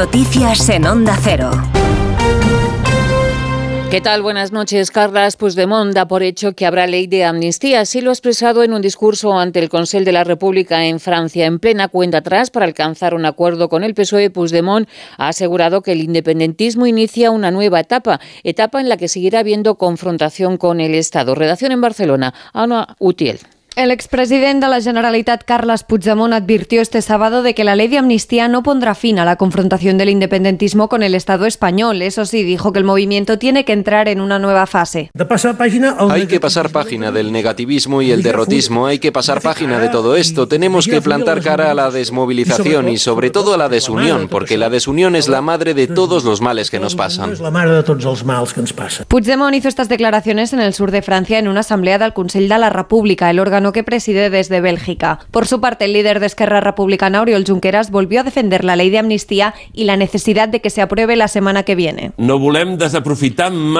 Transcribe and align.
Noticias 0.00 0.66
en 0.70 0.86
Onda 0.86 1.14
Cero. 1.22 1.50
¿Qué 3.90 4.00
tal? 4.00 4.22
Buenas 4.22 4.50
noches. 4.50 4.90
Carlas 4.90 5.36
Puigdemont 5.36 5.92
da 5.92 6.08
por 6.08 6.22
hecho 6.22 6.54
que 6.54 6.64
habrá 6.64 6.86
ley 6.86 7.06
de 7.06 7.24
amnistía. 7.24 7.82
Así 7.82 8.00
lo 8.00 8.08
ha 8.08 8.14
expresado 8.14 8.62
en 8.62 8.72
un 8.72 8.80
discurso 8.80 9.38
ante 9.38 9.58
el 9.58 9.68
Consejo 9.68 10.06
de 10.06 10.12
la 10.12 10.24
República 10.24 10.86
en 10.86 11.00
Francia. 11.00 11.44
En 11.44 11.58
plena 11.58 11.88
cuenta 11.88 12.18
atrás 12.18 12.48
para 12.48 12.64
alcanzar 12.64 13.12
un 13.12 13.26
acuerdo 13.26 13.68
con 13.68 13.84
el 13.84 13.92
PSOE, 13.92 14.30
Puigdemont 14.30 14.88
ha 15.18 15.28
asegurado 15.28 15.82
que 15.82 15.92
el 15.92 16.00
independentismo 16.00 16.86
inicia 16.86 17.30
una 17.30 17.50
nueva 17.50 17.80
etapa, 17.80 18.20
etapa 18.42 18.80
en 18.80 18.88
la 18.88 18.96
que 18.96 19.06
seguirá 19.06 19.40
habiendo 19.40 19.74
confrontación 19.74 20.56
con 20.56 20.80
el 20.80 20.94
Estado. 20.94 21.34
Redacción 21.34 21.72
en 21.72 21.82
Barcelona. 21.82 22.32
Ana 22.54 22.96
Utiel. 23.00 23.40
El 23.80 23.92
expresidente 23.92 24.66
de 24.66 24.70
la 24.70 24.82
Generalitat, 24.82 25.42
Carles 25.42 25.84
Puigdemont, 25.84 26.34
advirtió 26.34 26.82
este 26.82 27.00
sábado 27.00 27.42
de 27.42 27.54
que 27.54 27.64
la 27.64 27.76
ley 27.76 27.88
de 27.88 27.96
amnistía 27.96 28.46
no 28.46 28.62
pondrá 28.62 28.94
fin 28.94 29.18
a 29.18 29.24
la 29.24 29.36
confrontación 29.36 29.96
del 29.96 30.10
independentismo 30.10 30.90
con 30.90 31.02
el 31.02 31.14
Estado 31.14 31.46
español. 31.46 32.02
Eso 32.02 32.26
sí, 32.26 32.42
dijo 32.42 32.74
que 32.74 32.78
el 32.78 32.84
movimiento 32.84 33.38
tiene 33.38 33.64
que 33.64 33.72
entrar 33.72 34.08
en 34.08 34.20
una 34.20 34.38
nueva 34.38 34.66
fase. 34.66 35.10
Hay 36.10 36.26
que 36.26 36.40
pasar 36.40 36.68
página 36.68 37.10
del 37.10 37.32
negativismo 37.32 38.02
y 38.02 38.10
el 38.10 38.22
derrotismo, 38.22 38.86
hay 38.86 38.98
que 38.98 39.12
pasar 39.12 39.40
página 39.40 39.78
de 39.78 39.88
todo 39.88 40.14
esto. 40.14 40.46
Tenemos 40.46 40.86
que 40.86 41.00
plantar 41.00 41.40
cara 41.40 41.70
a 41.70 41.74
la 41.74 41.90
desmovilización 41.90 42.90
y 42.90 42.98
sobre 42.98 43.30
todo 43.30 43.54
a 43.54 43.56
la 43.56 43.70
desunión, 43.70 44.28
porque 44.28 44.58
la 44.58 44.68
desunión 44.68 45.16
es 45.16 45.26
la 45.26 45.40
madre 45.40 45.72
de 45.72 45.86
todos 45.86 46.24
los 46.24 46.42
males 46.42 46.70
que 46.70 46.80
nos 46.80 46.94
pasan. 46.94 47.32
Puigdemont 49.08 49.54
hizo 49.54 49.68
estas 49.68 49.88
declaraciones 49.88 50.52
en 50.52 50.60
el 50.60 50.74
sur 50.74 50.90
de 50.90 51.00
Francia 51.00 51.38
en 51.38 51.48
una 51.48 51.60
asamblea 51.60 51.96
del 51.96 52.12
Consell 52.12 52.46
de 52.46 52.58
la 52.58 52.68
República, 52.68 53.30
el 53.30 53.38
órgano 53.38 53.69
que 53.72 53.84
preside 53.84 54.30
desde 54.30 54.60
Bélgica. 54.60 55.20
Por 55.30 55.46
su 55.46 55.60
parte, 55.60 55.84
el 55.84 55.92
líder 55.92 56.20
de 56.20 56.26
Esquerra 56.26 56.60
Republicana, 56.60 57.20
Oriol 57.20 57.44
Junqueras, 57.46 57.90
volvió 57.90 58.20
a 58.20 58.24
defender 58.24 58.64
la 58.64 58.76
ley 58.76 58.90
de 58.90 58.98
amnistía 58.98 59.54
y 59.72 59.84
la 59.84 59.96
necesidad 59.96 60.48
de 60.48 60.60
que 60.60 60.70
se 60.70 60.82
apruebe 60.82 61.16
la 61.16 61.28
semana 61.28 61.62
que 61.62 61.74
viene. 61.74 62.12
No, 62.16 62.38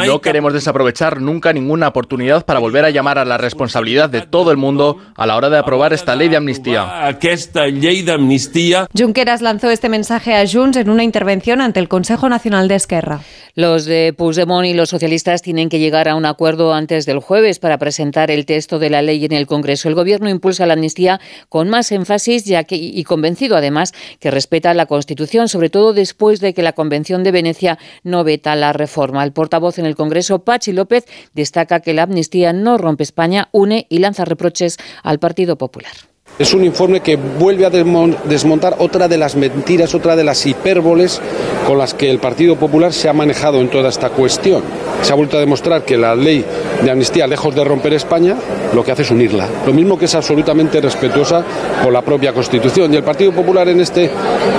no 0.06 0.20
queremos 0.20 0.52
desaprovechar 0.52 1.20
nunca 1.20 1.52
ninguna 1.52 1.88
oportunidad 1.88 2.44
para 2.44 2.60
volver 2.60 2.84
a 2.84 2.90
llamar 2.90 3.18
a 3.18 3.24
la 3.24 3.38
responsabilidad 3.38 4.10
de 4.10 4.22
todo 4.22 4.50
el 4.50 4.56
mundo 4.56 4.98
a 5.16 5.26
la 5.26 5.36
hora 5.36 5.50
de 5.50 5.58
aprobar 5.58 5.92
esta 5.92 6.16
ley 6.16 6.28
de 6.28 6.36
amnistía. 6.36 7.16
Esta 7.20 7.66
ley 7.66 8.02
de 8.02 8.12
amnistía. 8.12 8.86
Junqueras 8.96 9.40
lanzó 9.40 9.70
este 9.70 9.88
mensaje 9.88 10.34
a 10.34 10.44
Junts 10.46 10.76
en 10.76 10.90
una 10.90 11.04
intervención 11.04 11.60
ante 11.60 11.78
el 11.78 11.88
Consejo 11.88 12.28
Nacional 12.28 12.66
de 12.66 12.74
Esquerra. 12.74 13.20
Los 13.54 13.84
de 13.84 14.12
Puigdemont 14.16 14.66
y 14.66 14.74
los 14.74 14.88
socialistas 14.88 15.42
tienen 15.42 15.68
que 15.68 15.78
llegar 15.78 16.08
a 16.08 16.14
un 16.14 16.24
acuerdo 16.24 16.72
antes 16.72 17.06
del 17.06 17.18
jueves 17.18 17.58
para 17.58 17.78
presentar 17.78 18.30
el 18.30 18.46
texto 18.46 18.78
de 18.78 18.90
la 18.90 19.02
ley 19.02 19.24
en 19.24 19.32
el 19.32 19.46
Congreso. 19.46 19.69
El 19.70 19.94
Gobierno 19.94 20.28
impulsa 20.28 20.66
la 20.66 20.74
amnistía 20.74 21.20
con 21.48 21.68
más 21.68 21.92
énfasis 21.92 22.44
ya 22.44 22.64
que, 22.64 22.76
y 22.76 23.04
convencido 23.04 23.56
además 23.56 23.92
que 24.18 24.30
respeta 24.30 24.74
la 24.74 24.86
Constitución, 24.86 25.48
sobre 25.48 25.70
todo 25.70 25.92
después 25.92 26.40
de 26.40 26.54
que 26.54 26.62
la 26.62 26.72
Convención 26.72 27.22
de 27.22 27.32
Venecia 27.32 27.78
no 28.02 28.24
veta 28.24 28.56
la 28.56 28.72
reforma. 28.72 29.24
El 29.24 29.32
portavoz 29.32 29.78
en 29.78 29.86
el 29.86 29.96
Congreso, 29.96 30.40
Pachi 30.40 30.72
López, 30.72 31.04
destaca 31.34 31.80
que 31.80 31.94
la 31.94 32.02
amnistía 32.02 32.52
no 32.52 32.78
rompe 32.78 33.04
España, 33.04 33.48
une 33.52 33.86
y 33.88 33.98
lanza 33.98 34.24
reproches 34.24 34.76
al 35.02 35.18
Partido 35.18 35.56
Popular. 35.56 35.92
Es 36.38 36.54
un 36.54 36.64
informe 36.64 37.00
que 37.00 37.16
vuelve 37.16 37.66
a 37.66 37.70
desmontar 37.70 38.76
otra 38.78 39.08
de 39.08 39.18
las 39.18 39.36
mentiras, 39.36 39.94
otra 39.94 40.16
de 40.16 40.24
las 40.24 40.46
hipérboles 40.46 41.20
con 41.66 41.76
las 41.76 41.92
que 41.92 42.10
el 42.10 42.18
Partido 42.18 42.56
Popular 42.56 42.92
se 42.92 43.08
ha 43.08 43.12
manejado 43.12 43.60
en 43.60 43.68
toda 43.68 43.90
esta 43.90 44.08
cuestión. 44.08 44.62
Se 45.02 45.12
ha 45.12 45.16
vuelto 45.16 45.36
a 45.36 45.40
demostrar 45.40 45.84
que 45.84 45.96
la 45.96 46.14
ley 46.14 46.44
de 46.82 46.90
amnistía, 46.90 47.26
lejos 47.26 47.54
de 47.54 47.64
romper 47.64 47.94
España, 47.94 48.36
lo 48.74 48.84
que 48.84 48.92
hace 48.92 49.02
es 49.02 49.10
unirla. 49.10 49.48
Lo 49.66 49.72
mismo 49.72 49.98
que 49.98 50.04
es 50.04 50.14
absolutamente 50.14 50.80
respetuosa 50.80 51.44
con 51.82 51.92
la 51.92 52.02
propia 52.02 52.32
Constitución. 52.32 52.92
Y 52.92 52.96
el 52.96 53.02
Partido 53.02 53.32
Popular 53.32 53.68
en 53.68 53.80
este, 53.80 54.10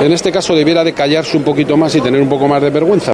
en 0.01 0.11
este 0.11 0.31
caso 0.31 0.55
debiera 0.55 0.83
de 0.83 0.93
callarse 0.93 1.37
un 1.37 1.43
poquito 1.43 1.77
más 1.77 1.95
y 1.95 2.01
tener 2.01 2.21
un 2.21 2.29
poco 2.29 2.47
más 2.47 2.61
de 2.61 2.69
vergüenza. 2.69 3.13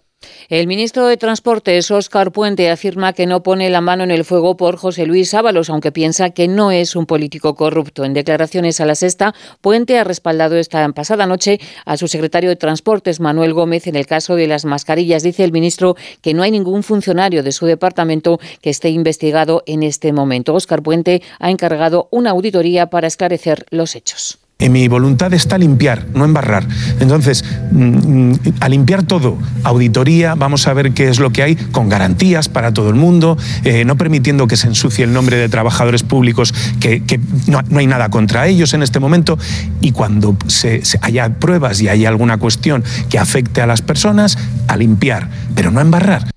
El 0.49 0.65
ministro 0.65 1.07
de 1.07 1.17
Transportes, 1.17 1.91
Óscar 1.91 2.31
Puente, 2.31 2.69
afirma 2.69 3.11
que 3.11 3.25
no 3.25 3.43
pone 3.43 3.69
la 3.69 3.81
mano 3.81 4.05
en 4.05 4.11
el 4.11 4.23
fuego 4.23 4.55
por 4.55 4.77
José 4.77 5.05
Luis 5.05 5.33
Ábalos, 5.33 5.69
aunque 5.69 5.91
piensa 5.91 6.29
que 6.29 6.47
no 6.47 6.71
es 6.71 6.95
un 6.95 7.05
político 7.05 7.53
corrupto. 7.53 8.05
En 8.05 8.13
declaraciones 8.13 8.79
a 8.79 8.85
la 8.85 8.95
sexta, 8.95 9.35
Puente 9.59 9.99
ha 9.99 10.05
respaldado 10.05 10.55
esta 10.55 10.87
pasada 10.93 11.25
noche 11.25 11.59
a 11.83 11.97
su 11.97 12.07
secretario 12.07 12.49
de 12.49 12.55
Transportes, 12.55 13.19
Manuel 13.19 13.53
Gómez, 13.53 13.87
en 13.87 13.97
el 13.97 14.07
caso 14.07 14.35
de 14.35 14.47
las 14.47 14.63
mascarillas. 14.63 15.21
Dice 15.21 15.43
el 15.43 15.51
ministro 15.51 15.97
que 16.21 16.33
no 16.33 16.43
hay 16.43 16.51
ningún 16.51 16.81
funcionario 16.81 17.43
de 17.43 17.51
su 17.51 17.65
departamento 17.65 18.39
que 18.61 18.69
esté 18.69 18.87
investigado 18.89 19.63
en 19.65 19.83
este 19.83 20.13
momento. 20.13 20.53
Óscar 20.53 20.81
Puente 20.81 21.23
ha 21.39 21.51
encargado 21.51 22.07
una 22.09 22.29
auditoría 22.29 22.89
para 22.89 23.07
esclarecer 23.07 23.65
los 23.69 23.97
hechos. 23.97 24.39
Mi 24.59 24.87
voluntad 24.87 25.31
está 25.33 25.59
limpiar, 25.59 26.07
no 26.15 26.25
embarrar. 26.25 26.67
Entonces, 26.99 27.45
mm, 27.71 28.29
mm, 28.31 28.39
a 28.59 28.69
limpiar 28.69 29.03
todo, 29.03 29.37
auditoría, 29.63 30.33
vamos 30.33 30.65
a 30.65 30.73
ver 30.73 30.93
qué 30.93 31.09
es 31.09 31.19
lo 31.19 31.29
que 31.29 31.43
hay, 31.43 31.55
con 31.55 31.89
garantías 31.89 32.49
para 32.49 32.73
todo 32.73 32.89
el 32.89 32.95
mundo, 32.95 33.37
eh, 33.63 33.85
no 33.85 33.97
permitiendo 33.97 34.47
que 34.47 34.57
se 34.57 34.65
ensucie 34.65 35.05
el 35.05 35.13
nombre 35.13 35.37
de 35.37 35.47
trabajadores 35.47 36.01
públicos, 36.01 36.55
que, 36.79 37.19
no, 37.45 37.61
hay 37.77 37.85
nada 37.85 38.09
contra 38.09 38.47
ellos 38.47 38.73
en 38.73 38.81
este 38.81 38.99
momento, 38.99 39.37
y 39.79 39.91
cuando 39.91 40.35
se, 40.47 40.81
haya 41.01 41.29
pruebas 41.35 41.79
y 41.81 41.89
haya 41.89 42.09
alguna 42.09 42.37
cuestión 42.37 42.83
que 43.11 43.19
afecte 43.19 43.61
a 43.61 43.67
las 43.67 43.83
personas, 43.83 44.39
a 44.67 44.75
limpiar, 44.75 45.29
pero 45.53 45.69
no 45.69 45.79
a 45.79 45.83
embarrar. 45.83 46.36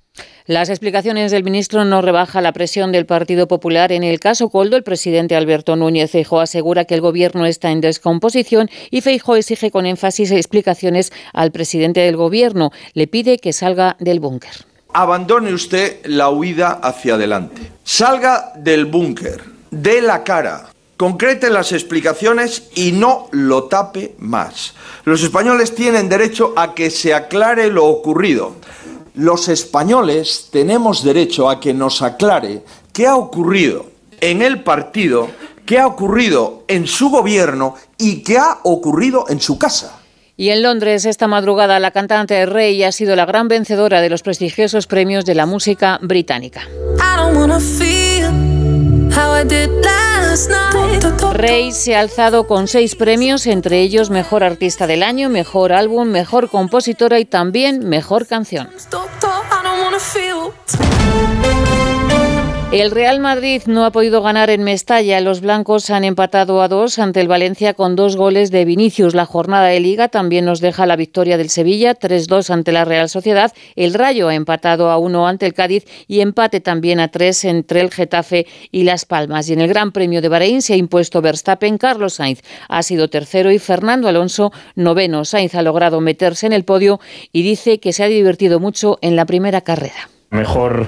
Las 0.51 0.69
explicaciones 0.69 1.31
del 1.31 1.45
ministro 1.45 1.85
no 1.85 2.03
rebaja 2.03 2.41
la 2.41 2.51
presión 2.53 2.91
del 2.91 3.07
Partido 3.07 3.47
Popular. 3.47 3.93
En 3.93 4.03
el 4.03 4.19
caso 4.19 4.49
Coldo, 4.49 4.77
el 4.77 4.83
presidente 4.83 5.37
Alberto 5.37 5.77
Núñez 5.77 6.11
Feijóo 6.11 6.41
asegura 6.41 6.87
que 6.87 6.95
el 6.97 7.01
gobierno 7.01 7.47
está 7.47 7.71
en 7.71 7.81
descomposición 7.81 8.69
y 8.91 9.01
Feijóo 9.01 9.37
exige 9.37 9.71
con 9.71 9.87
énfasis 9.87 10.33
explicaciones 10.33 11.13
al 11.33 11.53
presidente 11.53 12.01
del 12.01 12.17
gobierno. 12.17 12.73
Le 12.95 13.07
pide 13.07 13.39
que 13.39 13.53
salga 13.53 13.95
del 14.01 14.19
búnker. 14.19 14.51
Abandone 14.93 15.55
usted 15.55 16.05
la 16.07 16.31
huida 16.31 16.81
hacia 16.83 17.15
adelante. 17.15 17.71
Salga 17.85 18.53
del 18.57 18.87
búnker, 18.87 19.45
de 19.71 20.03
la 20.03 20.25
cara, 20.25 20.71
concrete 20.97 21.49
las 21.49 21.71
explicaciones 21.71 22.71
y 22.75 22.91
no 22.91 23.29
lo 23.31 23.69
tape 23.69 24.17
más. 24.19 24.75
Los 25.05 25.23
españoles 25.23 25.77
tienen 25.77 26.09
derecho 26.09 26.55
a 26.57 26.75
que 26.75 26.91
se 26.91 27.15
aclare 27.15 27.69
lo 27.69 27.87
ocurrido 27.87 28.57
los 29.15 29.49
españoles 29.49 30.49
tenemos 30.51 31.03
derecho 31.03 31.49
a 31.49 31.61
que 31.61 31.75
nos 31.75 32.03
aclare 32.03 32.63
qué 32.93 33.07
ha 33.07 33.17
ocurrido 33.17 33.87
en 34.21 34.43
el 34.43 34.63
partido, 34.63 35.29
qué 35.67 35.79
ha 35.79 35.87
ocurrido 35.87 36.65
en 36.69 36.87
su 36.87 37.11
gobierno 37.11 37.75
y 37.99 38.23
qué 38.23 38.39
ha 38.39 38.59
ocurrido 38.63 39.27
en 39.29 39.41
su 39.41 39.59
casa. 39.59 40.01
Y 40.37 40.49
en 40.49 40.63
Londres, 40.63 41.05
esta 41.05 41.29
madrugada, 41.29 41.79
la 41.81 41.91
cantante 41.91 42.47
Rey 42.47 42.83
ha 42.83 42.93
sido 42.93 43.15
la 43.15 43.27
gran 43.27 43.49
vencedora 43.49 44.01
de 44.01 44.09
los 44.09 44.23
prestigiosos 44.23 44.87
premios 44.87 45.27
de 45.27 45.35
la 45.35 45.45
música 45.45 45.99
británica. 46.01 46.63
Rey 51.33 51.73
se 51.73 51.97
ha 51.97 52.01
alzado 52.01 52.47
con 52.47 52.69
seis 52.69 52.95
premios, 52.95 53.47
entre 53.47 53.81
ellos 53.81 54.11
Mejor 54.11 54.45
Artista 54.45 54.87
del 54.87 55.03
Año, 55.03 55.29
Mejor 55.29 55.73
Álbum, 55.73 56.09
Mejor 56.09 56.51
Compositora 56.51 57.19
y 57.19 57.25
también 57.25 57.89
Mejor 57.89 58.27
Canción. 58.27 58.69
El 62.73 62.93
Real 62.93 63.19
Madrid 63.19 63.63
no 63.67 63.85
ha 63.85 63.91
podido 63.91 64.23
ganar 64.23 64.49
en 64.49 64.63
Mestalla. 64.63 65.21
Los 65.21 65.41
blancos 65.41 65.91
han 65.91 66.05
empatado 66.05 66.63
a 66.63 66.69
dos 66.69 67.01
ante 67.01 67.21
el 67.21 67.27
Valencia 67.27 67.75
con 67.75 67.97
dos 67.97 68.15
goles 68.15 68.53
de 68.53 68.65
Vinicius. 68.65 69.13
La 69.13 69.27
jornada 69.27 69.67
de 69.67 69.81
liga 69.81 70.07
también 70.07 70.45
nos 70.45 70.61
deja 70.61 70.87
la 70.87 70.95
victoria 70.95 71.37
del 71.37 71.51
Sevilla, 71.51 71.99
3-2 71.99 72.49
ante 72.51 72.71
la 72.71 72.85
Real 72.85 73.09
Sociedad. 73.09 73.53
El 73.75 73.93
Rayo 73.93 74.29
ha 74.29 74.37
empatado 74.37 74.89
a 74.89 74.99
uno 74.99 75.27
ante 75.27 75.47
el 75.47 75.53
Cádiz 75.53 75.85
y 76.07 76.21
empate 76.21 76.61
también 76.61 77.01
a 77.01 77.09
tres 77.09 77.45
entre 77.45 77.81
el 77.81 77.91
Getafe 77.91 78.47
y 78.71 78.85
Las 78.85 79.05
Palmas. 79.05 79.49
Y 79.49 79.55
en 79.55 79.61
el 79.61 79.69
Gran 79.69 79.91
Premio 79.91 80.23
de 80.23 80.29
Bahrein 80.29 80.63
se 80.63 80.75
ha 80.75 80.77
impuesto 80.77 81.21
Verstappen. 81.21 81.77
Carlos 81.77 82.15
Sainz 82.15 82.41
ha 82.69 82.85
sido 82.85 83.11
tercero 83.11 83.51
y 83.51 83.59
Fernando 83.59 84.07
Alonso 84.07 84.53
noveno. 84.77 85.25
Sainz 85.25 85.57
ha 85.57 85.63
logrado 85.63 86.01
meterse 86.01 86.47
en 86.47 86.53
el 86.53 86.63
podio 86.63 87.01
y 87.33 87.43
dice 87.43 87.81
que 87.81 87.93
se 87.93 88.05
ha 88.05 88.07
divertido 88.07 88.61
mucho 88.61 89.01
en 89.03 89.17
la 89.17 89.27
primera 89.27 89.61
carrera. 89.61 90.09
Mejor 90.31 90.87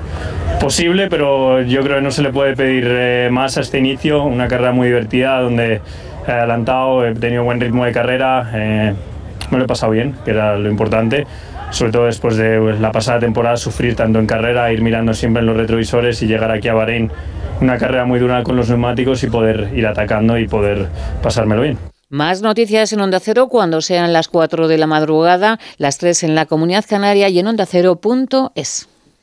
posible, 0.61 1.09
pero 1.09 1.63
yo 1.63 1.83
creo 1.83 1.97
que 1.97 2.03
no 2.03 2.13
se 2.13 2.23
le 2.23 2.31
puede 2.31 2.55
pedir 2.55 2.87
eh, 2.89 3.29
más 3.33 3.59
a 3.59 3.61
este 3.61 3.79
inicio. 3.79 4.23
Una 4.23 4.47
carrera 4.47 4.71
muy 4.71 4.87
divertida 4.87 5.41
donde 5.41 5.81
he 6.27 6.31
adelantado, 6.31 7.05
he 7.05 7.13
tenido 7.15 7.43
buen 7.43 7.61
ritmo 7.61 7.85
de 7.85 7.91
carrera, 7.91 8.49
eh, 8.55 8.95
me 9.51 9.59
lo 9.59 9.65
he 9.65 9.67
pasado 9.67 9.91
bien, 9.91 10.15
que 10.25 10.31
era 10.31 10.57
lo 10.57 10.71
importante. 10.71 11.27
Sobre 11.71 11.91
todo 11.91 12.05
después 12.05 12.37
de 12.37 12.61
pues, 12.61 12.81
la 12.81 12.93
pasada 12.93 13.19
temporada, 13.19 13.57
sufrir 13.57 13.97
tanto 13.97 14.21
en 14.21 14.27
carrera, 14.27 14.73
ir 14.73 14.81
mirando 14.81 15.13
siempre 15.13 15.41
en 15.41 15.47
los 15.47 15.57
retrovisores 15.57 16.23
y 16.23 16.27
llegar 16.27 16.53
aquí 16.53 16.69
a 16.69 16.75
Bahrein, 16.75 17.11
una 17.61 17.79
carrera 17.79 18.05
muy 18.05 18.21
dura 18.21 18.45
con 18.45 18.55
los 18.55 18.69
neumáticos 18.69 19.25
y 19.25 19.27
poder 19.27 19.71
ir 19.75 19.89
atacando 19.89 20.39
y 20.39 20.47
poder 20.47 20.87
pasármelo 21.21 21.63
bien. 21.63 21.79
Más 22.11 22.43
noticias 22.43 22.93
en 22.93 23.01
Onda 23.01 23.19
Cero 23.19 23.49
cuando 23.49 23.81
sean 23.81 24.13
las 24.13 24.29
4 24.29 24.69
de 24.69 24.79
la 24.79 24.87
madrugada, 24.87 25.59
las 25.79 25.99
3 25.99 26.25
en 26.25 26.35
la 26.35 26.47
Comunidad 26.47 26.85
Canaria 26.89 27.29
y 27.29 27.39
en 27.41 27.47
ondacero.es. 27.49 28.89